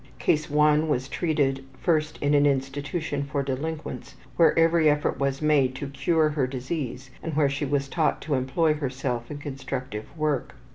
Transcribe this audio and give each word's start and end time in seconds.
Case 0.17 0.49
1 0.49 0.87
was 0.89 1.07
treated 1.07 1.63
first 1.79 2.17
in 2.23 2.33
an 2.33 2.47
institution 2.47 3.21
for 3.21 3.43
delinquents 3.43 4.15
where 4.35 4.57
every 4.57 4.89
effort 4.89 5.19
was 5.19 5.43
made 5.43 5.75
to 5.75 5.89
cure 5.89 6.29
her 6.29 6.47
disease 6.47 7.11
and 7.21 7.35
where 7.35 7.49
she 7.51 7.65
was 7.65 7.87
taught 7.87 8.19
to 8.23 8.33
employ 8.33 8.73
herself 8.73 9.29
in 9.29 9.37
constructive 9.37 10.05
work. 10.17 10.55